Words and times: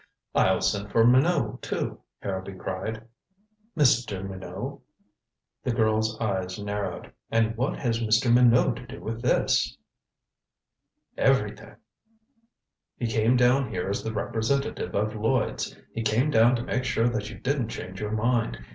"I'll 0.33 0.61
send 0.61 0.91
for 0.91 1.05
Minot, 1.05 1.61
too," 1.61 1.99
Harrowby 2.23 2.53
cried. 2.53 3.07
"Mr. 3.77 4.27
Minot?" 4.27 4.79
The 5.63 5.73
girl's 5.73 6.19
eyes 6.19 6.57
narrowed. 6.57 7.11
"And 7.29 7.55
what 7.55 7.77
has 7.77 7.99
Mr. 8.01 8.33
Minot 8.33 8.77
to 8.77 8.87
do 8.87 8.99
with 8.99 9.21
this?" 9.21 9.77
"Everything. 11.19 11.75
He 12.97 13.05
came 13.05 13.35
down 13.37 13.69
here 13.69 13.87
as 13.89 14.03
the 14.03 14.11
representative 14.11 14.95
of 14.95 15.15
Lloyds. 15.15 15.77
He 15.93 16.01
came 16.01 16.31
down 16.31 16.55
to 16.55 16.63
make 16.63 16.83
sure 16.83 17.07
that 17.07 17.29
you 17.29 17.37
didn't 17.37 17.67
change 17.69 18.01
your 18.01 18.09
mind. 18.11 18.57